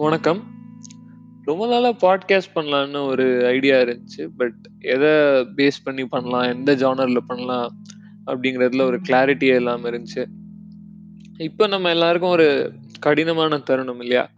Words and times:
வணக்கம். 0.00 0.44
ரொம்ப 1.44 1.66
நாளாக 1.66 1.94
பாட்காஸ்ட் 2.06 2.54
பண்ணலான்னு 2.54 3.06
ஒரு 3.06 3.46
ஐடியா 3.46 3.76
இருந்துச்சு. 3.76 4.30
பட் 4.36 4.68
எதை 4.78 5.08
பேஸ் 5.56 5.78
பண்ணி 5.84 6.04
பண்ணலாம்? 6.04 6.42
எந்த 6.42 6.74
ஜானரில் 6.74 7.18
பண்ணலாம்? 7.26 7.82
அப்படிங்கிறதுல 8.26 8.80
ஒரு 8.80 9.00
கிளாரிட்டியே 9.08 9.54
இல்லாமல் 9.54 9.92
இருந்துச்சு. 9.92 10.26
இப்போ 11.38 11.66
நம்ம 11.66 11.90
எல்லாருக்கும் 11.90 12.30
ஒரு 12.30 12.72
கடினமான 13.00 13.58
தருணம் 13.58 14.00
இல்லையா? 14.00 14.30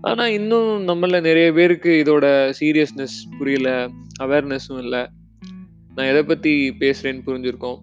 ஆனால் 0.00 0.30
இன்னும் 0.30 0.88
நம்மள 0.88 1.20
நிறைய 1.20 1.52
பேருக்கு 1.52 2.02
இதோட 2.06 2.54
சீரியஸ்னஸ் 2.60 3.18
புரியல. 3.38 3.90
அவேர்னஸும் 4.20 4.78
இல்லை 4.78 5.08
நான் 5.94 6.06
எதை 6.06 6.22
பற்றி 6.22 6.70
பேசுகிறேன்னு 6.80 7.26
புரிஞ்சுருக்கோம் 7.26 7.78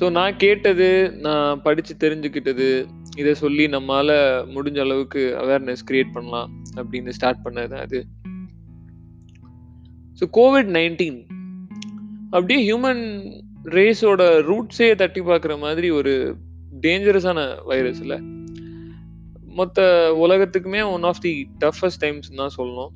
ஸோ 0.00 0.10
நான் 0.10 0.36
கேட்டது, 0.36 1.12
நான் 1.20 1.62
படித்து 1.62 2.10
தெரிஞ்சுக்கிட்டது, 2.10 2.86
இதை 3.16 3.34
சொல்லி 3.34 3.66
நம்மால 3.66 4.10
முடிஞ்ச 4.54 4.78
அளவுக்கு 4.80 5.22
அவேர்னஸ் 5.42 5.86
கிரியேட் 5.90 6.12
பண்ணலாம் 6.12 6.50
அப்படின்னு 6.76 7.08
ஸ்டார்ட் 7.08 7.42
பண்ணது 7.44 7.76
அது 7.84 8.00
ஸோ 10.20 10.24
கோவிட்-19 10.38 11.16
அப்படியே 12.30 12.60
ஹியூமன் 12.68 13.02
ரேஸோட 13.76 14.22
ரூட்ஸே 14.50 14.94
தட்டி 14.94 15.20
பார்க்குற 15.20 15.58
மாதிரி 15.58 15.90
ஒரு 15.90 16.36
டேஞ்சரஸான 16.80 17.64
வைரஸ் 17.64 18.00
இல்லை 18.00 18.18
மொத்த 19.58 19.80
உலகத்துக்குமே 20.24 20.80
one 20.92 21.02
of 21.02 21.20
the 21.20 21.32
toughest 21.58 21.98
times 21.98 22.30
தான் 22.34 22.54
சொல்லணும். 22.56 22.92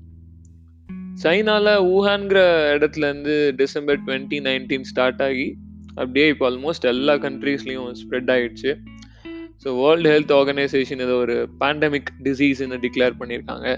சைனால 1.23 1.67
வூஹான்ங்கிற 1.89 2.41
இடத்துல 2.75 3.09
இருந்து 3.09 3.35
டிசம்பர் 3.57 4.01
2019 4.07 4.85
ஸ்டார்ட் 4.85 5.23
ஆகி, 5.23 5.47
அப்படியே 5.95 6.29
இப்போ 6.29 6.45
ஆல்மோஸ்ட் 6.51 6.89
எல்லா 6.93 7.15
கண்ட்ரீஸ்லயும் 7.15 7.93
ஸ்ப்ரெட் 8.01 8.31
ஆயிடுச்சு. 8.35 8.73
ஸோ 9.63 9.69
வேர்ல்ட் 9.83 10.09
ஹெல்த் 10.13 10.35
ஆர்கனைசேஷன் 10.39 11.01
இதை 11.05 11.15
ஒரு 11.25 11.37
பேண்டமிக் 11.61 12.11
டிசீஸ்ன்னு 12.27 12.79
டிக்ளேர் 12.85 13.19
பண்ணியிருக்காங்க. 13.21 13.69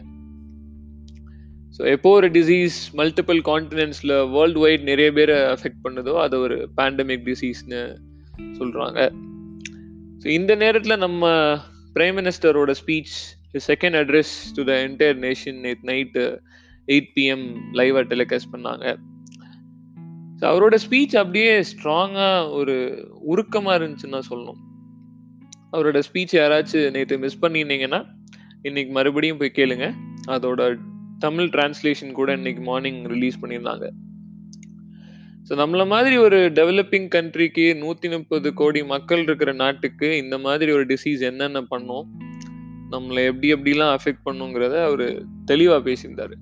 ஸோ 1.77 1.83
எப்போ 1.95 2.09
ஒரு 2.19 2.29
டிசீஸ் 2.37 2.77
மல்டிபிள் 3.01 3.41
கான்டினென்ட்ஸில் 3.51 4.15
வேர்ல்டு 4.37 4.61
வைட் 4.65 4.85
நிறைய 4.91 5.09
பேரை 5.19 5.37
அஃபெக்ட் 5.55 5.83
பண்ணுதோ, 5.85 6.15
அதை 6.25 6.39
ஒரு 6.39 6.57
பேண்டமிக் 6.79 7.27
டிசீஸ்னு 7.31 7.83
சொல்கிறாங்க 8.59 9.01
ஸோ 10.23 10.27
இந்த 10.39 10.55
நேரத்தில் 10.55 11.03
நம்ம 11.05 11.27
prime 11.95 12.17
மினிஸ்டரோட 12.19 12.73
speech, 12.81 13.15
second 13.69 13.97
address 14.01 14.35
to 14.57 14.65
the 14.71 14.73
entire 14.87 15.21
nation 15.27 15.61
நேத் 15.67 15.87
நைட் 15.93 16.19
எயிட் 16.89 17.11
பிஎம் 17.17 17.47
லைவாக 17.79 18.05
டெலிகாஸ்ட் 18.13 18.53
பண்ணாங்க. 18.55 18.85
ஸோ 20.41 20.45
அவரோட 20.51 20.77
ஸ்பீச் 20.85 21.17
அப்படியே 21.23 21.53
ஸ்ட்ராங்காக 21.71 22.51
ஒரு 22.59 22.77
உருக்கமாக 23.33 23.79
இருந்துச்சுன்னு 23.79 24.19
தான் 24.19 24.31
சொல்லணும். 24.33 24.61
அவரோட 25.73 26.03
ஸ்பீச் 26.07 26.33
யாராச்சும் 26.33 26.91
நேற்று 26.91 27.19
மிஸ் 27.19 27.43
பண்ணியிருந்தீங்கன்னா, 27.43 28.07
இன்னைக்கு 28.63 28.93
மறுபடியும் 28.93 29.37
போய் 29.37 29.57
கேளுங்க. 29.57 29.95
அதோட 30.29 30.79
தமிழ் 31.19 31.45
டிரான்ஸ்லேஷன் 31.45 32.13
கூட 32.13 32.33
இன்னைக்கு 32.33 32.63
மார்னிங் 32.63 33.05
ரிலீஸ் 33.05 33.39
பண்ணியிருந்தாங்க. 33.43 33.91
ஸோ 35.49 35.53
நம்மள 35.53 35.87
மாதிரி 35.87 36.17
ஒரு 36.17 36.51
டெவலப்பிங் 36.51 37.09
கண்ட்ரிக்கு 37.15 37.65
130 37.83 38.53
கோடி 38.53 38.85
மக்கள் 38.85 39.23
இருக்கிற 39.23 39.53
நாட்டுக்கு 39.53 40.17
இந்த 40.17 40.39
மாதிரி 40.39 40.73
ஒரு 40.73 40.87
டிசீஸ் 40.87 41.21
என்னென்ன 41.21 41.63
பண்ணும்? 41.63 42.07
நம்மளை 42.91 43.25
எப்படி 43.25 43.49
எப்படிலாம் 43.55 43.97
அஃபெக்ட் 43.97 44.25
பண்ணுங்கிறத 44.25 44.85
அவர் 44.85 45.23
தெளிவாக 45.45 45.91
பேசியிருந்தாரு. 45.91 46.33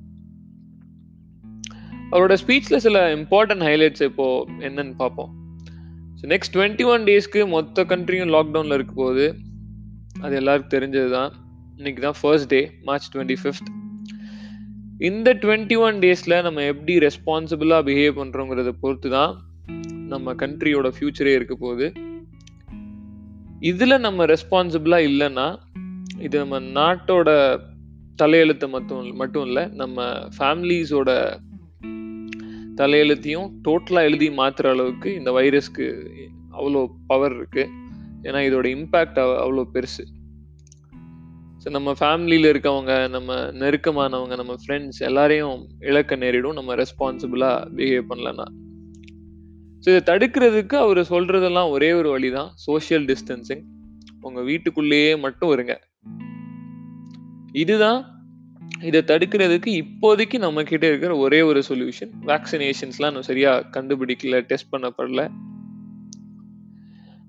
அவரோட 2.10 2.36
ஸ்பீச்சில் 2.46 2.76
சில 2.76 3.14
இம்பார்ட்டன்ட் 3.16 3.64
ஹைலைட்ஸ் 3.68 4.02
இப்போ 4.02 4.48
என்னன்னு 4.58 4.94
பார்ப்போம். 4.96 5.37
ஸோ 6.18 6.26
நெக்ஸ்ட் 6.26 6.56
21 6.58 7.04
டேஸ்க்கு 7.08 7.48
மொத்த 7.48 7.82
கண்ட்ரியும் 7.82 8.30
லாக்டவுனில் 8.34 8.72
இருக்க 8.72 8.92
போகுது. 8.94 9.26
அது 10.20 10.34
எல்லாருக்கும் 10.34 10.74
தெரிஞ்சது 10.76 11.10
தான். 11.10 11.32
இன்னைக்கு 11.76 12.00
தான் 12.02 12.16
ஃபர்ஸ்ட் 12.20 12.48
டே 12.48 12.70
மார்ச் 12.82 13.06
25த். 13.16 13.68
இந்த 14.98 15.34
ட்வெண்ட்டி 15.42 15.76
ஒன் 15.78 15.98
டேஸில் 15.98 16.42
நம்ம 16.42 16.62
எப்படி 16.62 16.98
ரெஸ்பான்சிபிளாக 16.98 17.82
பிஹேவ் 17.88 18.18
பண்ணுறோங்கிறத 18.20 18.72
பொறுத்து 18.80 19.10
தான் 19.10 19.32
நம்ம 20.08 20.34
கண்ட்ரியோட 20.34 20.90
ஃப்யூச்சரே 20.96 21.34
இருக்க 21.34 21.54
போகுது. 21.54 21.88
இதில் 23.60 24.02
நம்ம 24.06 24.26
ரெஸ்பான்சிபிளாக 24.26 25.08
இல்லைன்னா 25.10 25.46
இது 26.18 26.38
நம்ம 26.38 26.58
நாட்டோட 26.58 27.30
தலையெழுத்தை 28.22 28.68
மட்டும் 28.68 29.12
மட்டும் 29.14 29.46
இல்லை 29.46 29.66
நம்ம 29.74 30.06
ஃபேமிலீஸோட 30.38 31.40
தலையெழுத்தையும் 32.80 33.48
டோட்டலாக 33.62 34.08
எழுதி 34.08 34.28
மாற்றுற 34.28 34.68
அளவுக்கு 34.68 35.14
இந்த 35.14 35.30
வைரஸ்க்கு 35.30 35.86
அவ்வளோ 36.52 36.86
பவர் 37.06 37.34
இருக்குது 37.40 37.72
ஏன்னா 38.22 38.40
இதோட 38.48 38.66
இம்பேக்ட் 38.76 39.18
அவ்வளோ 39.18 39.64
பெருசு. 39.74 40.04
ஸோ 41.62 41.70
நம்ம 41.70 41.92
ஃபேமிலியில் 42.00 42.48
இருக்கவங்க, 42.52 43.08
நம்ம 43.08 43.36
நெருக்கமானவங்க, 43.36 44.36
நம்ம 44.36 44.54
ஃப்ரெண்ட்ஸ் 44.66 44.98
எல்லாரையும் 44.98 45.66
இழக்க 45.78 46.16
நேரிடும். 46.16 46.52
நம்ம 46.52 46.74
ரெஸ்பான்சிபிளாக 46.74 47.66
பிஹேவ் 47.76 48.08
பண்ணலன்னா. 48.10 48.46
ஸோ 49.82 49.88
இதை 49.94 50.00
தடுக்கிறதுக்கு 50.10 50.74
அவர் 50.74 51.00
சொல்கிறதெல்லாம் 51.00 51.70
ஒரே 51.70 51.92
ஒரு 51.92 52.10
வழி 52.10 52.30
தான். 52.30 52.50
Social 52.54 53.04
distancing. 53.04 53.64
உங்கள் 54.20 54.44
வீட்டுக்குள்ளேயே 54.44 55.18
மட்டும் 55.18 55.52
இருங்க. 55.52 55.74
இதுதான் 57.52 58.00
இத 58.80 59.02
தடுக்கிறதுக்கு 59.06 59.82
இப்போதைக்கு 59.84 60.38
நம்ம 60.38 60.62
கிட்ட 60.62 60.86
இருக்கிற 60.86 61.16
ஒரே 61.16 61.40
ஒரு 61.40 61.62
சொல்யூஷன். 61.68 62.10
வேக்சினேஷன்ஸ்லாம் 62.26 63.10
நம்ம 63.10 63.22
சரியா 63.22 63.58
கண்டுபிடிக்கல, 63.58 64.40
டெஸ்ட் 64.40 64.74
பண்ணப்படல. 64.74 65.28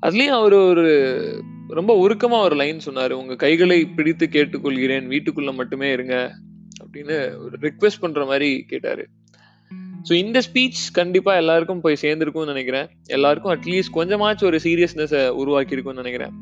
அதுலயும் 0.02 0.38
அவர் 0.40 0.54
ஒரு 0.54 1.44
ரொம்ப 1.68 2.08
உருக்கமா 2.08 2.42
ஒரு 2.42 2.56
லைன் 2.56 2.80
சொன்னாரு. 2.86 3.12
உங்க 3.12 3.36
கைகளை 3.36 3.86
பிடித்து 3.86 4.30
கேட்டுக்கொள்கிறேன். 4.32 5.08
வீட்டுக்குள்ள 5.08 5.54
மட்டுமே 5.54 5.92
இருங்க. 5.92 6.32
அப்படின்னு 6.86 7.38
ஒரு 7.38 7.58
ரிக்வெஸ்ட் 7.62 8.00
பண்ற 8.00 8.26
மாதிரி 8.26 8.64
கேட்டாரு. 8.68 9.08
ஸோ 10.10 10.14
இந்த 10.14 10.42
ஸ்பீச் 10.54 10.82
கண்டிப்பா 10.94 11.36
எல்லாருக்கும் 11.36 11.82
போய் 11.82 11.98
சேர்ந்துருக்கும்னு 12.02 12.46
நினைக்கிறேன் 12.46 12.90
எல்லாருக்கும் 13.06 13.54
அட்லீஸ்ட் 13.54 13.96
கொஞ்சமாச்சும் 13.96 14.44
ஒரு 14.44 14.60
சீரியஸ்னஸ 14.64 15.12
உருவாக்கியிருக்கும்னு 15.38 15.94
நினைக்கிறேன் 15.94 16.34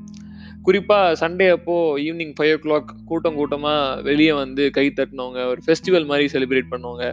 குறிப்பாக 0.67 1.11
சண்டே 1.21 1.45
அப்போ 1.55 1.75
ஈவினிங் 2.05 2.33
5:00 2.39 2.79
கூட்டம் 3.09 3.37
கூட்டமாக 3.39 4.01
வெளியே 4.07 4.33
வந்து 4.39 4.63
கை 4.77 4.85
தட்டினவங்க, 4.89 5.39
ஒரு 5.51 5.61
ஃபெஸ்டிவல் 5.65 6.07
மாதிரி 6.09 6.25
செலிப்ரேட் 6.33 6.71
பண்ணுவாங்க 6.71 7.03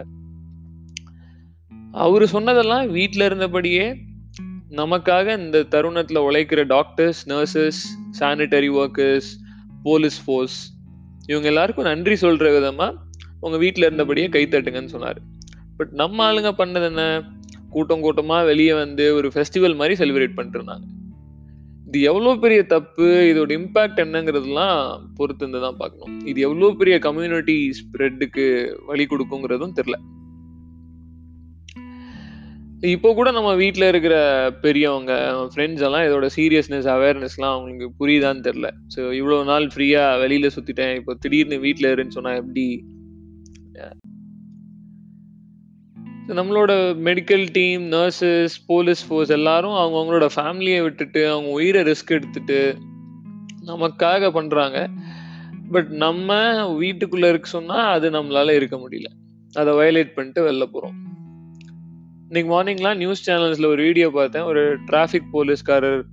அவர் 2.03 2.25
சொன்னதெல்லாம் 2.33 2.85
வீட்டில் 2.97 3.25
இருந்தபடியே 3.27 3.85
நமக்காக 4.79 5.35
இந்த 5.41 5.57
தருணத்தில் 5.73 6.25
உழைக்கிற 6.27 6.61
doctors, 6.73 7.21
nurses, 7.33 7.79
sanitary 8.19 8.69
workers 8.81 9.29
police 9.85 10.19
force 10.25 10.57
இவங்க 11.31 11.47
எல்லாருக்கும் 11.51 11.89
நன்றி 11.91 12.17
சொல்கிற 12.23 12.49
விதமாக 12.57 12.91
உங்கள் 13.45 13.61
வீட்டில் 13.63 13.87
இருந்தபடியே 13.89 14.27
கை 14.35 14.43
தட்டுங்கன்னு 14.47 14.93
சொன்னார் 14.95 15.21
பட் 15.79 15.93
நம்ம 16.01 16.25
ஆளுங்க 16.27 16.51
பண்ணது 16.59 16.89
என்ன? 16.91 17.03
கூட்டம் 17.75 18.03
கூட்டமாக 18.05 18.49
வெளியே 18.51 18.75
வந்து 18.83 19.07
ஒரு 19.19 19.29
ஃபெஸ்டிவல் 19.35 19.79
மாதிரி 19.79 19.95
செலிப்ரேட் 20.01 20.37
பண்ணிட்டு 20.37 20.59
இருந்தாங்க. 20.59 20.85
இது 21.87 22.01
எவ்வளோ 22.01 22.35
பெரிய 22.35 22.65
தப்பு? 22.65 23.07
இதோட 23.31 23.51
இம்பாக்ட் 23.59 23.99
என்னங்கிறதெல்லாம் 24.03 24.77
பொறுத்திருந்து 25.17 25.59
தான் 25.61 25.77
பார்க்கணும். 25.77 26.13
இது 26.25 26.39
எவ்வளோ 26.41 26.69
பெரிய 26.71 26.99
கம்யூனிட்டி 26.99 27.71
ஸ்ப்ரெட்டுக்கு 27.79 28.45
வழி 28.85 29.05
கொடுக்குங்கிறதும் 29.05 29.75
தெரியல. 29.79 29.97
இப்போ 32.95 33.09
கூட 33.13 33.31
நம்ம 33.31 33.51
வீட்டில் 33.55 33.87
இருக்கிற 33.87 34.15
பெரியவங்க, 34.61 35.13
ஃப்ரெண்ட்ஸ் 35.53 35.83
எல்லாம் 35.87 36.05
இதோட 36.07 36.27
சீரியஸ்னஸ், 36.37 36.87
அவேர்னஸ்லாம் 36.95 37.53
அவங்களுக்கு 37.53 37.87
புரியுதான்னு 38.01 38.45
தெரியல. 38.47 38.69
ஸோ 38.95 39.13
இவ்ளோ 39.13 39.37
நாள் 39.43 39.67
ஃப்ரீயா 39.75 40.03
வெளியில 40.23 40.49
சுத்திட்டேன். 40.57 40.95
இப்போ 40.95 41.13
திடீர்னு 41.13 41.59
வீட்டில் 41.59 41.91
இருன்னு 41.93 42.17
சொன்னா 42.17 42.33
எப்படி? 42.41 42.65
நம்மளோட 46.27 46.71
medical 47.03 47.47
team, 47.51 47.91
nurses, 47.91 48.47
police 48.67 49.07
force 49.07 49.29
எல்லாரும் 49.29 49.71
அவங்க 49.71 49.97
அவங்களோட 49.97 50.29
ஃபேமிலியை 50.35 50.81
விட்டுட்டு, 50.81 51.31
அவங்க 51.31 51.49
உயிரை 51.49 51.83
ரிஸ்க் 51.83 52.07
எடுத்துட்டு 52.07 52.77
நமக்காக 53.65 54.29
பண்ணுறாங்க 54.31 54.87
பட் 55.71 55.87
நம்ம 55.87 56.67
வீட்டுக்குள்ளே 56.73 57.29
இருக்க 57.29 57.49
சொன்னால் 57.49 57.93
அது 57.93 58.09
நம்மளால 58.09 58.55
இருக்க 58.55 58.77
முடியல. 58.77 59.05
அதை 59.53 59.73
வயலேட் 59.73 60.13
பண்ணிட்டு 60.13 60.51
வெளில 60.51 60.65
போகிறோம் 60.65 61.03
இன்னைக்கு 62.29 62.51
மார்னிங்லாம் 62.53 62.95
நியூஸ் 62.95 63.29
சேனல்ஸில் 63.29 63.65
ஒரு 63.65 63.83
வீடியோ 63.83 64.09
பார்த்தேன். 64.09 64.41
ஒரு 64.41 64.83
டிராஃபிக் 64.83 65.29
போலீஸ்காரர் 65.31 66.05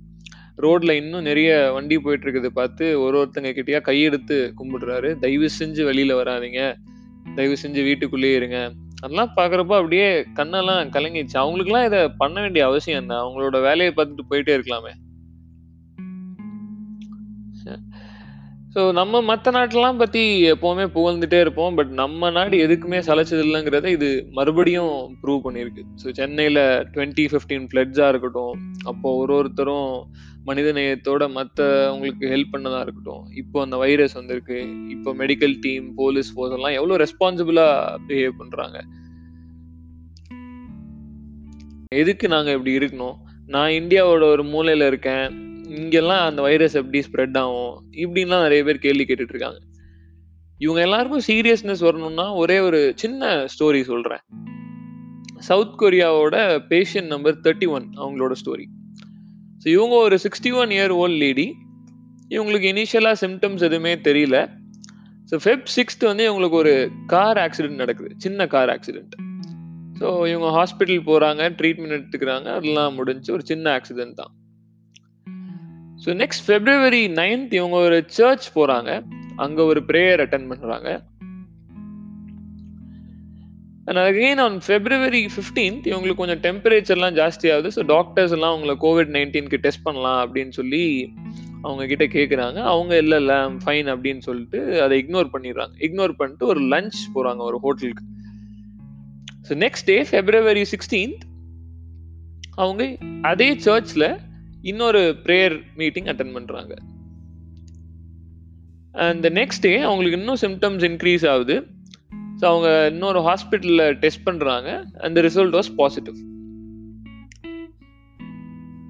ரோட்ல 0.57 0.91
இன்னும் 0.91 1.21
நிறைய 1.21 1.71
வண்டி 1.73 1.99
போயிட்டு 1.99 2.31
இருக்குது 2.31 2.45
பார்த்து 2.45 3.01
ஒரு 3.01 3.17
ஒருத்தங்க 3.21 3.43
கிட்டயா 3.43 3.81
கையெடுத்து 3.81 4.51
கும்பிடுறாரு. 4.57 5.19
தயவு 5.19 5.49
செஞ்சு 5.59 5.87
வெளியில 5.89 6.13
வராதீங்க. 6.21 6.75
தயவு 7.35 7.55
செஞ்சு 7.63 7.83
வீட்டுக்குள்ளேயே 7.83 8.35
இருங்க. 8.35 8.71
அதெல்லாம் 9.03 9.33
பாக்குறப்ப 9.37 9.73
அப்படியே 9.77 10.07
கண்ணெல்லாம் 10.35 10.91
கலங்கிடுச்சு 10.91 11.37
அவங்களுக்கு 11.37 11.71
எல்லாம் 11.71 11.87
இத 11.87 11.97
பண்ண 12.17 12.35
வேண்டிய 12.41 12.65
அவசியம் 12.65 13.01
என்ன? 13.01 13.15
அவங்களோட 13.15 13.59
வேலையை 13.61 13.93
பார்த்துட்டு 13.93 14.29
போயிட்டே 14.29 14.55
இருக்கலாமே. 14.57 14.93
ஸோ 18.75 18.81
நம்ம 18.91 19.21
மற்ற 19.21 19.51
நாட்டெல்லாம் 19.51 19.97
பத்தி 19.97 20.21
எப்போவுமே 20.51 20.85
புகழ்ந்துட்டே 20.87 21.39
இருப்போம் 21.39 21.75
பட் 21.75 21.91
நம்ம 21.91 22.29
நாடு 22.29 22.57
எதுக்குமே 22.57 22.99
சலைச்சது 22.99 23.43
இல்லைங்கிறத 23.43 23.89
இது 23.89 24.09
மறுபடியும் 24.31 24.93
ப்ரூவ் 25.21 25.43
பண்ணியிருக்கு 25.45 25.83
ஸோ 26.03 26.13
சென்னையில் 26.13 26.61
டுவெண்ட்டி 26.93 27.25
ஃபிஃப்டீன் 27.31 27.67
ஃப்ளட்ஸாக 27.71 28.07
இருக்கட்டும் 28.07 28.55
அப்போ 28.83 29.11
ஒரு 29.15 29.33
ஒருத்தரும் 29.35 29.91
மனித 30.43 30.73
நேயத்தோட 30.73 31.23
மற்றவங்களுக்கு 31.37 32.25
ஹெல்ப் 32.33 32.53
பண்ணதா 32.53 32.79
இருக்கட்டும் 32.81 33.23
இப்போ 33.35 33.61
அந்த 33.61 33.77
வைரஸ் 33.77 34.13
வந்திருக்கு 34.13 34.89
இப்போ 34.89 35.13
மெடிக்கல் 35.13 35.55
டீம் 35.61 35.93
போலீஸ் 35.95 36.33
ஃபோர்ஸ் 36.33 36.53
எல்லாம் 36.53 36.71
எவ்வளோ 36.71 37.03
ரெஸ்பான்சிபிளாக 37.03 37.95
பிஹேவ் 38.07 38.31
பண்ணுறாங்க 38.39 38.79
எதுக்கு 41.87 42.27
நாங்கள் 42.27 42.53
இப்படி 42.53 42.77
இருக்கணும்? 42.77 43.15
நான் 43.47 43.69
இந்தியாவோட 43.69 44.23
ஒரு 44.23 44.43
மூலையில் 44.43 44.87
இருக்கேன் 44.87 45.25
இங்கெல்லாம் 45.69 46.25
அந்த 46.25 46.41
வைரஸ் 46.41 46.73
எப்படி 46.73 46.99
ஸ்ப்ரெட் 46.99 47.37
ஆகும்? 47.37 47.89
இப்படின்லாம் 47.91 48.41
நிறைய 48.41 48.63
பேர் 48.63 48.79
கேள்வி 48.79 49.03
கேட்டுட்டு 49.03 49.33
இருக்காங்க. 49.35 49.59
இவங்க 50.57 50.81
எல்லாருக்கும் 50.81 51.25
சீரியஸ்னஸ் 51.27 51.79
வரணும்னா 51.79 52.33
ஒரே 52.33 52.59
ஒரு 52.59 52.93
சின்ன 52.95 53.43
ஸ்டோரி 53.43 53.81
சொல்றேன். 53.81 54.23
சவுத் 55.37 55.75
கொரியாவோட 55.79 56.35
பேஷண்ட் 56.69 57.05
நம்பர் 57.05 57.39
தேர்ட்டி 57.43 57.67
ஒன் 57.67 57.89
அவங்களோட 57.95 58.31
ஸ்டோரி 58.45 58.65
ஸோ 59.63 59.67
இவங்க 59.67 59.95
ஒரு 59.95 60.15
sixty 60.23 60.51
one 60.61 60.69
year 60.69 60.93
old 61.01 61.19
lady 61.23 61.45
இவங்களுக்கு 62.29 62.67
இனிஷியலாக 62.73 63.17
சிம்டம்ஸ் 63.23 63.63
எதுவுமே 63.67 63.93
தெரியல. 63.95 64.37
ஸோ 65.29 65.35
ஃபெப் 65.43 65.67
சிக்ஸ்த் 65.75 66.03
வந்து 66.09 66.23
இவங்களுக்கு 66.29 66.57
ஒரு 66.63 66.73
கார் 67.05 67.37
ஆக்சிடென்ட் 67.37 67.81
நடக்குது. 67.83 68.09
சின்ன 68.17 68.47
கார் 68.47 68.69
ஆக்சிடென்ட் 68.69 69.15
ஸோ 69.99 70.07
இவங்க 70.27 70.49
ஹாஸ்பிட்டல் 70.57 71.01
போகிறாங்க 71.09 71.41
ட்ரீட்மெண்ட் 71.59 71.95
எடுத்துக்கிறாங்க. 71.97 72.47
அதெல்லாம் 72.57 72.95
முடிஞ்சு 72.95 73.33
ஒரு 73.33 73.43
சின்ன 73.45 73.79
ஆக்சிடென்ட் 73.79 74.13
தான். 74.13 74.31
ஸோ 76.05 76.15
நெக்ஸ்ட் 76.21 76.45
ஃபெப்ரவரி 76.47 77.03
நைன்த் 77.21 77.53
இவங்க 77.59 77.77
ஒரு 77.77 78.05
சர்ச் 78.07 78.47
போகிறாங்க 78.55 78.91
அங்கே 79.35 79.61
ஒரு 79.61 79.83
ப்ரேயர் 79.87 80.23
அட்டன் 80.25 80.49
பண்ணுறாங்க 80.51 80.89
and 83.85 83.97
again 83.97 84.37
on 84.37 84.59
February 84.67 85.27
fifteenth 85.35 85.87
இவங்களுக்கு 85.87 86.13
கொஞ்சம் 86.13 86.39
டெம்பரேச்சர்லாம் 86.39 87.15
ஜாஸ்தி 87.19 87.53
ஆகுது 87.53 87.81
ஸோ 87.81 87.85
டாக்டர்ஸ் 87.85 88.31
எல்லாம் 88.31 88.53
அவங்கள 88.55 88.73
கோவிட் 88.81 89.11
நைன்டீனுக்கு 89.11 89.57
டெஸ்ட் 89.57 89.81
பண்ணலாம் 89.81 90.19
அப்படின்னு 90.25 90.49
சொல்லி 90.49 91.13
அவங்க 91.61 91.85
கிட்ட 91.85 92.05
கேட்குறாங்க 92.05 92.55
அவங்க 92.55 92.97
இல்லை 92.97 93.19
இல்லை 93.19 93.35
ஃபைன் 93.35 93.85
அப்படின்னு 93.85 94.17
சொல்லிட்டு 94.17 94.81
அதை 94.81 95.05
இக்னோர் 95.05 95.29
பண்ணிடுறாங்க. 95.33 95.73
இக்னோர் 95.79 96.11
பண்ணிட்டு 96.11 96.45
ஒரு 96.45 96.61
லஞ்ச் 96.61 96.97
போகிறாங்க 97.13 97.37
ஒரு 97.37 97.59
ஹோட்டலுக்கு 97.59 98.03
so 99.49 99.53
next 99.53 99.85
day 99.85 100.01
February 100.01 100.65
sixteenth 100.71 101.23
அவங்க 102.55 102.97
அதே 103.21 103.55
சர்ச்சில் 103.55 104.17
இன்னொரு 104.61 105.15
ப்ரேயர் 105.23 105.61
மீட்டிங் 105.75 106.05
அட்டன் 106.05 106.35
பண்ணுறாங்க 106.35 106.73
அண்ட் 108.91 109.25
நெக்ஸ்ட் 109.27 109.59
டே 109.59 109.77
அவங்களுக்கு 109.79 110.19
இன்னும் 110.19 110.41
சிம்டம்ஸ் 110.41 110.83
இன்க்ரீஸ் 110.91 111.29
ஆகுது. 111.29 111.72
ஸோ 112.43 112.47
அவங்க 112.47 112.87
இன்னொரு 112.91 113.19
ஹாஸ்பிட்டலில் 113.19 113.97
டெஸ்ட் 113.99 114.25
பண்ணுறாங்க 114.25 114.69
அந்த 114.97 115.21
result 115.21 115.55
was 115.55 115.75
positive 115.75 116.17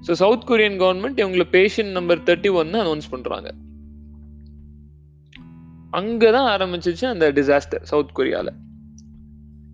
so 0.06 0.12
south 0.12 0.46
Korean 0.48 0.78
government 0.80 1.20
இவங்களை 1.20 1.46
பேஷண்ட் 1.50 1.90
நம்பர் 1.90 2.22
தேர்ட்டி 2.22 2.52
ஒன்னு 2.52 2.78
அனௌன்ஸ் 2.82 3.10
பண்ணுறாங்க 3.10 3.48
அங்கே 5.90 6.30
தான் 6.30 6.48
ஆரம்பிச்சிச்சு 6.50 7.06
அந்த 7.06 7.32
டிசாஸ்டர் 7.32 7.82
சவுத் 7.82 8.14
கொரியாவில் 8.14 8.52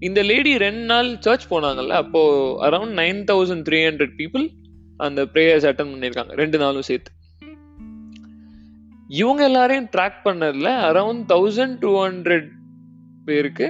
இந்த 0.01 0.23
லேடி 0.23 0.59
ரெண்டு 0.59 0.85
நாள் 0.85 1.19
சர்ச் 1.21 1.47
போனாங்கல்ல 1.51 1.89
அப்போ 1.89 2.21
around 2.63 2.95
nine 2.99 3.25
thousand 3.25 3.65
three 3.69 3.79
hundred 3.87 4.15
people 4.17 4.45
அந்த 4.97 5.25
ப்ரேயர்ஸ் 5.25 5.67
அட்டன் 5.67 5.93
பண்ணியிருக்காங்க 5.93 6.35
ரெண்டு 6.35 6.59
நாளும் 6.59 6.83
சேர்த்து. 6.83 7.11
இவங்க 9.09 9.45
எல்லாரையும் 9.45 9.89
ட்ராக் 9.97 10.21
பண்ணதுல 10.25 10.69
அரௌண்ட் 10.91 11.25
தௌசண்ட் 11.33 11.79
டூ 11.79 12.03
ஹண்ட்ரட் 12.05 12.49
பேருக்கு 13.31 13.69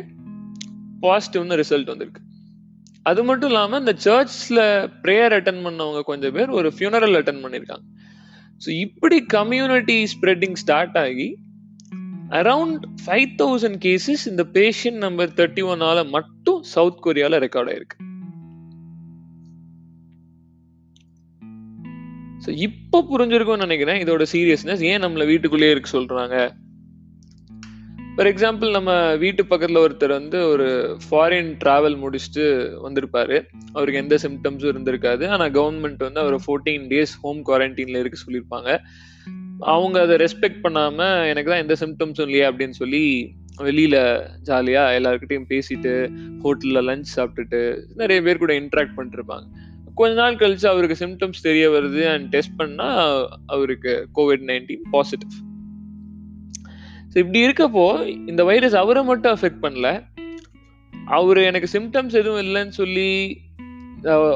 பாசிட்டிவ்னு 1.04 1.60
ரிசல்ட் 1.62 1.92
வந்திருக்கு. 1.92 2.22
அது 3.10 3.20
மட்டும் 3.28 3.50
இல்லாம 3.50 3.78
இந்த 3.82 3.92
சர்ச்ல 4.06 4.58
ப்ரேயர் 5.04 5.34
அட்டன் 5.36 5.62
பண்ணவங்க 5.66 6.00
கொஞ்சம் 6.08 6.34
பேர் 6.36 6.50
ஒரு 6.58 6.68
ஃபியூனரல் 6.76 7.18
அட்டன் 7.20 7.40
பண்ணியிருக்காங்க 7.44 7.86
ஸோ 8.64 8.68
இப்படி 8.84 9.18
கம்யூனிட்டி 9.36 9.96
ஸ்ப்ரெட்டிங் 10.12 10.58
ஸ்டார்ட் 10.62 10.98
ஆகி 11.04 11.28
அரவுண்ட் 12.40 12.82
ஃபைவ் 13.04 13.30
தௌசண்ட் 13.40 13.78
கேசஸ் 13.84 14.24
இந்த 14.32 14.42
பேஷண்ட் 14.56 15.00
நம்பர் 15.04 15.32
தேர்ட்டி 15.38 15.62
ஒன்னால 15.72 16.04
மட்டும் 16.16 16.60
சவுத் 16.74 17.02
கொரியால 17.06 17.40
ரெக்கார்ட் 17.44 17.70
ஆயிருக்கு. 17.72 17.98
ஸோ 22.44 22.50
இப்போ 22.66 22.98
புரிஞ்சிருக்கும்னு 23.12 23.66
நினைக்கிறேன் 23.66 23.98
இதோட 24.04 24.26
சீரியஸ்னஸ் 24.34 24.84
ஏன் 24.90 25.02
நம்மளை 25.04 25.24
வீட்டுக்குள்ளேயே 25.30 25.72
இருக்கு 25.74 25.90
சொல்றாங்க? 25.96 26.36
ஃபார் 28.20 28.32
எக்ஸாம்பிள் 28.32 28.70
நம்ம 28.70 29.16
வீட்டு 29.16 29.46
பக்கத்தில் 29.46 29.78
ஒருத்தர் 29.78 30.08
வந்து 30.08 30.48
ஒரு 30.48 30.96
ஃபாரின் 31.04 31.48
ட்ராவல் 31.64 31.94
முடிச்சுட்டு 32.02 32.44
வந்திருப்பாரு. 32.86 33.46
அவருக்கு 33.72 34.00
எந்த 34.00 34.16
சிம்டம்ஸும் 34.22 34.72
இருந்திருக்காது. 34.72 35.28
ஆனால் 35.28 35.50
கவர்மெண்ட் 35.50 35.96
வந்து 35.96 36.20
அவர் 36.20 36.34
ஃபோர்டீன் 36.34 36.84
டேஸ் 36.92 37.14
ஹோம் 37.22 37.46
குவாரண்டைனில் 37.46 38.02
இருக்க 38.02 38.18
சொல்லியிருப்பாங்க. 38.24 38.78
அவங்க 39.58 40.00
அதை 40.00 40.16
ரெஸ்பெக்ட் 40.16 40.60
பண்ணாமல் 40.60 41.26
எனக்கு 41.28 41.50
தான் 41.50 41.68
எந்த 41.68 41.76
சிம்டம்ஸும் 41.80 42.28
இல்லையா? 42.28 42.50
அப்படின்னு 42.50 42.70
சொல்லி 42.70 43.32
வெளியில 43.58 43.96
ஜாலியா 44.44 44.84
எல்லாருக்கிட்டையும் 44.98 45.48
பேசிட்டு 45.48 45.94
ஹோட்டல்ல 46.44 46.82
லஞ்ச் 46.90 47.12
சாப்பிட்டுட்டு 47.16 47.82
நிறைய 47.94 48.22
பேர் 48.22 48.38
கூட 48.38 48.52
இன்ட்ராக்ட் 48.52 48.96
பண்ணிருப்பாங்க. 48.96 49.46
கொஞ்ச 49.94 50.14
நாள் 50.14 50.34
கழிச்சு 50.34 50.66
அவருக்கு 50.66 51.06
சிம்டம்ஸ் 51.06 51.46
தெரிய 51.50 51.70
வருது 51.70 52.02
அண்ட் 52.12 52.28
டெஸ்ட் 52.28 52.56
பண்ணா 52.56 52.90
அவருக்கு 53.46 54.08
கோவிட் 54.14 54.50
நைன்டீன் 54.50 54.84
பாசிட்டிவ் 54.90 55.30
ஸோ 57.12 57.16
இப்படி 57.22 57.40
இருக்கப்போ 57.46 57.84
இந்த 58.30 58.42
வைரஸ் 58.50 58.76
அவரை 58.82 59.02
மட்டும் 59.10 59.34
அஃபெக்ட் 59.36 59.62
பண்ணல. 59.62 59.88
அவர் 61.16 61.38
எனக்கு 61.50 61.68
சிம்டம்ஸ் 61.76 62.18
எதுவும் 62.20 62.42
இல்லைன்னு 62.44 62.74
சொல்லி 62.80 63.10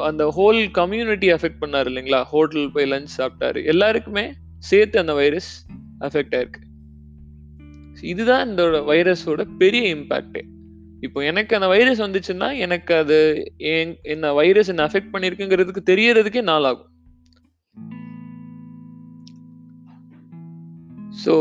அந்த 0.07 0.23
ஹோல் 0.37 0.59
கம்யூனிட்டி 0.79 1.27
அஃபெக்ட் 1.35 1.61
பண்ணாரு 1.61 1.89
இல்லைங்களா? 1.91 2.19
ஹோட்டல் 2.31 2.73
போய் 2.73 2.89
லஞ்ச் 2.91 3.13
சாப்பிட்டாரு. 3.19 3.59
எல்லாருக்குமே 3.73 4.25
சேர்த்து 4.69 4.99
அந்த 5.03 5.13
வைரஸ் 5.21 5.51
அஃபெக்ட் 6.07 6.35
ஆயிருக்கு. 6.37 6.61
இதுதான் 8.11 8.43
இந்த 8.49 8.63
வைரஸோட 8.91 9.41
பெரிய 9.61 9.83
இம்பாக்டே 9.95 10.43
இப்போ 11.05 11.19
எனக்கு 11.29 11.55
அந்த 11.57 11.67
வைரஸ் 11.73 12.01
வந்துச்சுன்னா 12.01 12.47
எனக்கு 12.65 12.93
அது 13.01 13.17
என்ன 14.13 14.33
வைரஸ் 14.39 14.69
என்ன 14.73 14.85
அஃபெக்ட் 14.89 15.13
பண்ணிருக்குங்கிறதுக்கு 15.13 15.81
தெரியறதுக்கே 15.91 16.41
நாள் 16.51 16.67
ஆகும் 16.69 16.91
ஸோ 21.23 21.35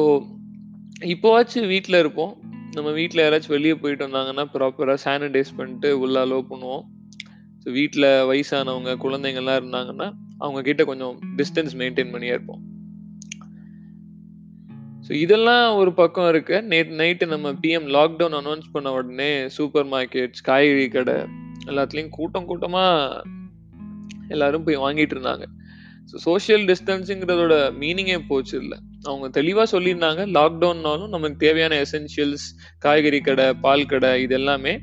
இப்போவாச்சும் 1.12 1.66
வீட்டில் 1.66 1.98
இருப்போம். 1.98 2.34
நம்ம 2.72 2.90
வீட்டில் 2.90 3.22
யாராச்சும் 3.22 3.54
வெளியே 3.56 3.74
போயிட்டு 3.74 4.06
வந்தாங்கன்னா 4.06 4.44
ப்ராப்பராக 4.54 4.98
சானிடைஸ் 5.04 5.56
பண்ணிட்டு 5.56 5.88
உள்ள 5.98 6.24
அலோவ் 6.24 6.50
பண்ணுவோம். 6.50 6.84
ஸோ 7.62 7.72
வீட்டில் 7.72 8.08
வயசானவங்க 8.30 8.92
குழந்தைங்கள்லாம் 9.04 9.58
இருந்தாங்கன்னா 9.60 10.06
அவங்க 10.38 10.60
கிட்ட 10.62 10.84
கொஞ்சம் 10.84 11.18
டிஸ்டன்ஸ் 11.36 11.74
மெயின்டைன் 11.80 12.10
பண்ணியே 12.10 12.32
இருப்போம். 12.32 12.62
ஸோ 15.06 15.12
இதெல்லாம் 15.12 15.76
ஒரு 15.76 15.92
பக்கம் 15.92 16.28
இருக்கு. 16.28 16.62
நேற்று 16.62 16.94
நைட்டு 16.96 17.26
நம்ம 17.26 17.52
பிஎம் 17.52 17.88
லாக்டவுன் 17.96 18.36
அனௌன்ஸ் 18.40 18.72
பண்ண 18.72 18.92
உடனே 18.92 19.48
சூப்பர் 19.48 19.86
மார்க்கெட்ஸ் 19.86 20.44
காய்கறி 20.44 20.88
கடை 20.88 21.14
எல்லாத்துலேயும் 21.66 22.14
கூட்டம் 22.18 22.46
கூட்டமாக 22.46 23.22
எல்லாரும் 24.28 24.64
போய் 24.64 24.82
வாங்கிட்டு 24.84 25.16
இருந்தாங்க. 25.16 25.44
ஸோ 26.10 26.16
சோஷியல் 26.28 26.64
டிஸ்டன்ஸுங்கிறதோட 26.70 27.54
மீனிங்கே 27.82 28.18
போச்சு 28.30 28.54
இல்லை. 28.62 28.78
அவங்க 29.08 29.28
தெளிவாக 29.38 29.66
சொல்லியிருந்தாங்க. 29.74 30.22
லாக்டவுன்னாலும் 30.38 31.14
நமக்கு 31.14 31.36
தேவையான 31.44 31.78
எசென்ஷியல்ஸ் 31.84 32.46
காய்கறி 32.84 33.20
கடை 33.28 33.46
பால் 33.64 33.90
கடை 33.92 34.10
இது 34.24 34.36
எல்லாமே 34.40 34.74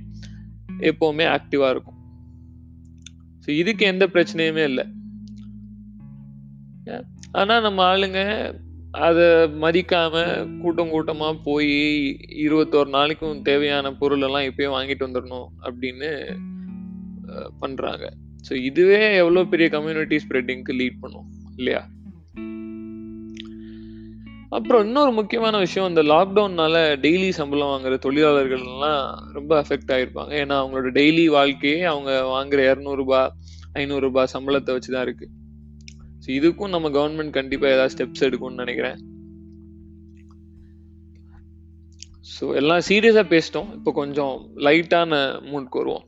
எப்போவுமே 0.89 1.25
ஆக்டிவாக 1.37 1.73
இருக்கும். 1.75 1.99
ஸோ 3.43 3.49
இதுக்கு 3.61 3.83
எந்த 3.93 4.05
பிரச்சனையுமே 4.15 4.65
இல்லை. 4.71 4.85
ஆனால் 7.39 7.65
நம்ம 7.65 7.79
ஆளுங்க 7.91 8.19
அதை 9.05 9.25
மதிக்காம 9.63 10.23
கூட்டம் 10.61 10.91
கூட்டமா 10.93 11.27
போய் 11.45 11.69
இருபத்தோரு 12.45 12.89
நாளைக்கும் 12.95 13.43
தேவையான 13.49 13.91
பொருள் 14.01 14.25
எல்லாம் 14.27 14.47
இப்பயே 14.49 14.69
வாங்கிட்டு 14.73 15.07
வந்துடணும் 15.07 15.47
அப்படின்னு 15.67 16.09
பண்றாங்க. 17.63 18.05
ஸோ 18.48 18.53
இதுவே 18.69 19.01
எவ்வளோ 19.15 19.43
பெரிய 19.43 19.69
கம்யூனிட்டி 19.69 20.17
ஸ்ப்ரெட்டிங்க்கு 20.25 20.74
லீட் 20.81 21.01
பண்ணும் 21.01 21.27
இல்லையா? 21.57 21.81
அப்புறம் 24.57 24.81
இன்னொரு 24.86 25.12
முக்கியமான 25.12 25.57
விஷயம் 25.57 25.89
இந்த 25.89 26.01
லாக்டவுன்னால 26.03 26.77
டெய்லி 27.03 27.29
சம்பளம் 27.29 27.71
வாங்குற 27.74 27.98
தொழிலாளர்கள் 27.98 28.63
எல்லாம் 28.71 29.03
ரொம்ப 29.33 29.51
அஃபெக்ட் 29.62 29.93
ஆகிருப்பாங்க 29.95 30.33
ஏன்னா 30.41 30.55
அவங்களோட 30.62 30.89
டெய்லி 30.98 31.25
வாழ்க்கையே 31.38 31.81
அவங்க 31.83 32.12
வாங்குற 32.33 32.60
இரநூறுபா 32.71 33.21
ஐநூறுரூபா 33.81 34.24
சம்பளத்தை 34.33 34.74
வச்சு 34.77 34.91
தான் 34.93 35.05
இருக்கு. 35.07 35.27
ஸோ 36.24 36.29
இதுக்கும் 36.39 36.74
நம்ம 36.75 36.89
கவர்மெண்ட் 36.89 37.38
கண்டிப்பாக 37.39 37.75
ஏதாவது 37.75 37.93
ஸ்டெப்ஸ் 37.95 38.25
எடுக்கும்னு 38.27 38.63
நினைக்கிறேன். 38.63 39.00
ஸோ 42.33 42.55
எல்லாம் 42.62 42.83
சீரியஸாக 42.89 43.25
பேசிட்டோம். 43.33 43.69
இப்போ 43.77 43.91
கொஞ்சம் 43.91 44.36
லைட்டான 44.67 45.41
மூட்க்கு 45.50 45.79
வருவோம். 45.79 46.05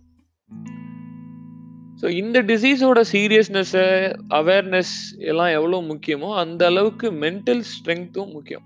ஸோ 2.03 2.09
இந்த 2.21 2.37
டிசீஸோட 2.49 3.01
சீரியஸ்னஸ்ஸை 3.11 3.83
அவேர்னஸ் 4.39 4.95
எல்லாம் 5.31 5.51
எவ்வளோ 5.57 5.77
முக்கியமோ 5.91 6.29
அந்த 6.41 6.61
அளவுக்கு 6.71 7.07
மென்டல் 7.21 7.61
ஸ்ட்ரென்த்தும் 7.69 8.31
முக்கியம். 8.37 8.65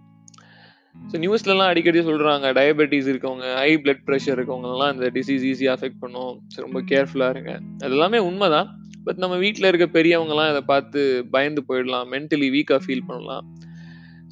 ஸோ 1.09 1.15
நியூஸ்லலாம் 1.23 1.69
அடிக்கடி 1.71 1.99
சொல்கிறாங்க 2.07 2.51
டயபெட்டிஸ் 2.59 3.09
இருக்கவங்க 3.11 3.45
ஹை 3.59 3.69
பிளட் 3.83 4.01
ப்ரெஷர் 4.07 4.35
இருக்கவங்கலாம் 4.37 4.93
இந்த 4.95 5.09
டிசீஸ் 5.17 5.45
ஈஸியாக 5.51 5.75
அஃபெக்ட் 5.77 6.01
பண்ணும். 6.05 6.33
ஸோ 6.53 6.57
ரொம்ப 6.65 6.81
கேர்ஃபுல்லாக 6.93 7.35
இருங்க. 7.35 7.53
அது 7.83 7.95
எல்லாமே 7.97 8.21
உண்மைதான். 8.29 8.71
பட் 9.05 9.21
நம்ம 9.23 9.37
வீட்டில் 9.43 9.69
இருக்க 9.71 9.87
பெரியவங்கலாம் 9.97 10.49
இதை 10.53 10.63
பார்த்து 10.73 11.03
பயந்து 11.35 11.63
போயிடலாம் 11.69 12.09
மென்டலி 12.15 12.49
வீக்காக 12.57 12.81
ஃபீல் 12.87 13.07
பண்ணலாம். 13.11 13.45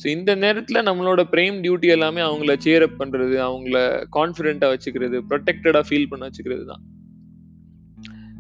ஸோ 0.01 0.07
இந்த 0.15 0.31
நேரத்தில் 0.45 0.85
நம்மளோட 0.89 1.23
பிரேம் 1.35 1.61
டியூட்டி 1.65 1.95
எல்லாமே 1.97 2.23
அவங்கள 2.29 2.55
சேர் 2.67 2.85
அப் 2.87 2.99
பண்ணுறது 3.03 3.37
அவங்கள 3.49 3.77
கான்ஃபிடென்ட்டாக 4.19 4.73
வச்சுக்கிறது 4.75 5.19
ப்ரொடெக்டடாக 5.31 5.85
ஃபீல் 5.89 6.11
பண்ண 6.13 6.29
வச்சுக்கிறது 6.29 6.65
தான். 6.73 6.83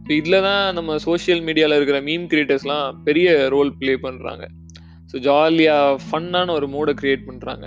ஸோ 0.05 0.11
இதில் 0.11 0.41
தான் 0.41 0.73
நம்ம 0.73 0.97
சோஷியல் 0.97 1.41
மீடியாவில் 1.41 1.75
இருக்கிற 1.75 2.01
மீம் 2.01 2.27
கிரியேட்டர்ஸ்லாம் 2.29 3.01
பெரிய 3.03 3.47
ரோல் 3.47 3.71
ப்ளே 3.77 3.95
பண்ணுறாங்க 3.95 4.43
ஸோ 5.11 5.17
ஜாலியாக 5.19 5.97
ஃபன்னான 6.05 6.51
ஒரு 6.51 6.67
மூடை 6.67 6.93
க்ரியேட் 6.93 7.25
பண்ணுறாங்க 7.27 7.65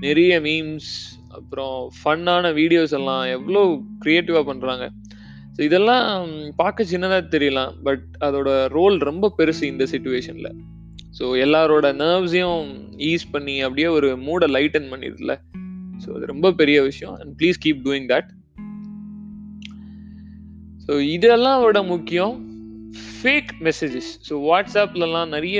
நிறைய 0.00 0.40
மீம்ஸ் 0.40 0.90
அப்புறம் 1.28 1.90
ஃபன்னான 2.02 2.52
வீடியோஸ் 2.52 2.92
எல்லாம் 2.92 3.24
எவ்வளோ 3.26 3.62
க்ரியேட்டிவாக 4.04 4.44
பண்ணுறாங்க 4.50 4.84
ஸோ 5.56 5.60
இதெல்லாம் 5.62 6.28
பார்க்க 6.56 6.84
சின்னதாக 6.84 7.28
தெரியலாம் 7.28 7.72
பட் 7.82 8.04
அதோட 8.20 8.50
ரோல் 8.68 8.98
ரொம்ப 8.98 9.32
பெருசு 9.38 9.62
இந்த 9.62 9.84
சுச்சுவேஷனில் 9.84 10.52
ஸோ 11.18 11.24
எல்லாரோட 11.36 11.86
நர்வ்ஸையும் 11.92 12.66
ஈஸ் 12.96 13.30
பண்ணி 13.30 13.62
அப்படியே 13.62 13.86
ஒரு 13.86 14.16
மூடை 14.16 14.48
லைட்டன் 14.48 14.90
பண்ணிடுதுல. 14.90 15.32
ஸோ 16.04 16.08
அது 16.16 16.26
ரொம்ப 16.26 16.52
பெரிய 16.52 16.82
விஷயம். 16.82 17.14
And 17.14 17.32
please 17.38 17.58
keep 17.64 17.82
doing 17.86 18.06
that 18.06 18.28
so 20.90 20.96
இதெல்லாம் 21.16 21.60
விட 21.64 21.80
முக்கியம் 21.90 22.32
ஃபேக் 23.18 23.50
மெசேஜஸ் 23.66 24.08
ஸோ 24.28 24.36
வாட்ஸ்அப்லலாம் 24.46 25.28
நிறைய 25.34 25.58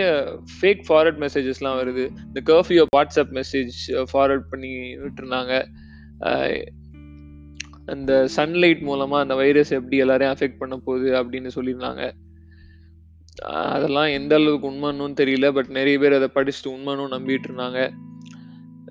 ஃபேக் 0.54 0.82
ஃபார்வர்ட் 0.86 1.20
மெசேஜஸ்லாம் 1.24 1.76
வருது. 1.80 2.04
இந்த 2.26 2.40
கர்ஃபியூ 2.50 2.84
வாட்ஸ்அப் 2.96 3.30
மெசேஜ் 3.38 3.76
ஃபார்வர்ட் 4.12 4.46
பண்ணி 4.52 4.72
விட்டுருந்தாங்க 5.02 5.52
அந்த 7.92 8.12
சன்லைட் 8.36 8.82
மூலமாக 8.88 9.24
அந்த 9.24 9.34
வைரஸ் 9.34 9.72
எப்படி 9.78 9.96
எல்லாரையும் 9.96 10.34
அஃபெக்ட் 10.36 10.60
பண்ண 10.62 10.76
போகுது 10.88 11.10
அப்படின்னு 11.20 11.50
சொல்லியிருந்தாங்க. 11.56 12.02
அதெல்லாம் 13.74 14.10
எந்த 14.18 14.34
அளவுக்கு 14.40 14.70
உண்மைன்னு 14.70 15.20
தெரியல 15.22 15.48
பட் 15.58 15.70
நிறைய 15.78 15.98
பேர் 15.98 16.18
அதை 16.18 16.30
படிச்சுட்டு 16.34 16.74
உண்மைன்னு 16.76 17.14
நம்பிட்டு 17.16 17.48
இருந்தாங்க 17.50 17.80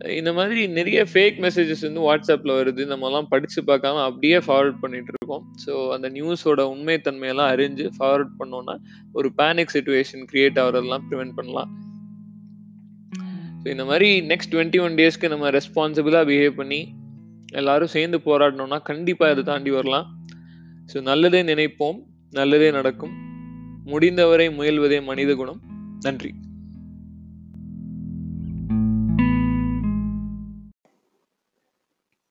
இந்த 0.07 0.33
மாதிரி 0.33 0.67
நிறைய 0.67 1.05
ஃபேக் 1.13 1.37
மெசேஜஸ் 1.41 1.81
வந்து 1.81 2.01
வாட்ஸ்அப்பில் 2.07 2.53
வருது. 2.59 2.83
நம்மலாம் 2.85 3.27
படித்து 3.29 3.61
பார்க்காம 3.61 4.03
அப்படியே 4.03 4.37
ஃபார்வர்ட் 4.37 4.79
பண்ணிட்டு 4.79 5.11
இருக்கோம். 5.13 5.43
ஸோ 5.65 5.89
அந்த 5.89 6.09
நியூஸோட 6.09 6.61
உண்மைத்தன்மையெல்லாம் 6.75 7.51
அறிஞ்சு 7.53 7.89
ஃபார்வர்ட் 7.97 8.29
பண்ணோம்னா 8.39 8.77
ஒரு 9.13 9.31
பேனிக் 9.37 9.73
சுச்சுவேஷன் 9.73 10.23
கிரியேட் 10.31 10.59
ஆகிறதெல்லாம் 10.59 11.05
ப்ரிவெண்ட் 11.11 11.35
பண்ணலாம். 11.35 11.87
ஸோ 13.63 13.67
இந்த 13.67 13.85
மாதிரி 13.85 14.21
நெக்ஸ்ட் 14.21 14.51
டுவெண்ட்டி 14.51 14.81
ஒன் 14.81 14.95
டேஸ்க்கு 14.95 15.29
நம்ம 15.29 15.49
ரெஸ்பான்சிபிளாக 15.49 16.25
பிஹேவ் 16.25 16.55
பண்ணி 16.55 16.93
எல்லாரும் 17.53 17.87
சேர்ந்து 17.87 18.17
போராடணும்னா 18.17 18.81
கண்டிப்பாக 18.81 19.31
அதை 19.31 19.43
தாண்டி 19.43 19.71
வரலாம். 19.71 20.07
ஸோ 20.93 21.01
நல்லதே 21.01 21.43
நினைப்போம் 21.43 21.99
நல்லதே 22.31 22.71
நடக்கும். 22.71 23.13
முடிந்தவரை 23.85 24.49
முயல்வதே 24.49 25.03
மனித 25.03 25.35
குணம். 25.35 25.61
நன்றி. 25.99 26.33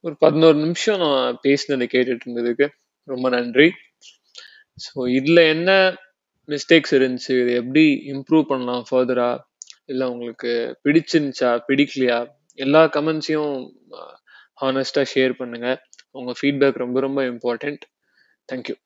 ஒரு 0.09 0.17
பதினோரு 0.19 0.59
நிமிஷம் 0.59 1.01
நான் 1.01 1.39
பேசினதை 1.43 1.87
கேட்டுட்டு 1.95 2.25
இருந்ததுக்கு 2.27 2.67
ரொம்ப 3.09 3.27
நன்றி. 3.29 3.69
ஸோ 4.85 4.99
இதில் 5.09 5.43
என்ன 5.55 5.71
மிஸ்டேக்ஸ் 6.49 6.95
இருந்துச்சு? 6.99 7.35
இதை 7.43 7.53
எப்படி 7.55 7.85
இம்ப்ரூவ் 8.13 8.45
பண்ணலாம் 8.49 8.85
ஃபர்தரா 8.91 9.31
இல்லை 9.87 10.07
உங்களுக்கு 10.09 10.53
பிடிச்சிருந்துச்சா? 10.85 11.51
பிடிக்கலையா? 11.69 12.19
எல்லா 12.59 12.83
கமெண்ட்ஸையும் 12.97 13.55
ஹானஸ்டாக 14.61 15.07
ஷேர் 15.15 15.35
பண்ணுங்க. 15.37 15.69
உங்கள் 16.11 16.39
ஃபீட்பேக் 16.39 16.83
ரொம்ப 16.85 17.01
ரொம்ப 17.01 17.23
இம்பார்ட்டண்ட் 17.33 17.85
தேங்க்யூ 18.49 18.77